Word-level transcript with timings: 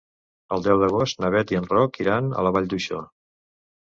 El 0.55 0.63
deu 0.67 0.79
d'agost 0.83 1.19
na 1.23 1.29
Beth 1.35 1.53
i 1.55 1.59
en 1.59 1.67
Roc 1.73 1.99
iran 2.05 2.31
a 2.39 2.47
la 2.47 2.53
Vall 2.57 2.71
d'Uixó. 2.73 3.03